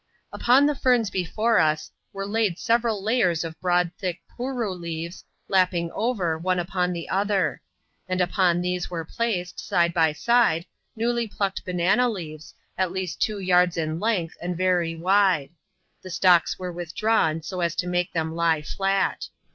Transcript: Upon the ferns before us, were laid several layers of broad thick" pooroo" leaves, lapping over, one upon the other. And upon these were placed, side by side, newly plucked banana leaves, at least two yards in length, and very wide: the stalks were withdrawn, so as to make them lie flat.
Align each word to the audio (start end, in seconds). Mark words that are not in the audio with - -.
Upon 0.33 0.65
the 0.65 0.73
ferns 0.73 1.11
before 1.11 1.59
us, 1.59 1.91
were 2.11 2.25
laid 2.25 2.57
several 2.57 3.03
layers 3.03 3.43
of 3.43 3.61
broad 3.61 3.91
thick" 3.99 4.19
pooroo" 4.35 4.73
leaves, 4.81 5.23
lapping 5.47 5.91
over, 5.91 6.39
one 6.39 6.57
upon 6.57 6.91
the 6.91 7.07
other. 7.07 7.61
And 8.09 8.19
upon 8.19 8.61
these 8.61 8.89
were 8.89 9.05
placed, 9.05 9.59
side 9.59 9.93
by 9.93 10.13
side, 10.13 10.65
newly 10.95 11.27
plucked 11.27 11.63
banana 11.65 12.09
leaves, 12.09 12.55
at 12.79 12.91
least 12.91 13.21
two 13.21 13.37
yards 13.37 13.77
in 13.77 13.99
length, 13.99 14.35
and 14.41 14.57
very 14.57 14.95
wide: 14.95 15.51
the 16.01 16.09
stalks 16.09 16.57
were 16.57 16.71
withdrawn, 16.73 17.43
so 17.43 17.61
as 17.61 17.75
to 17.75 17.85
make 17.85 18.11
them 18.11 18.35
lie 18.35 18.63
flat. 18.63 19.27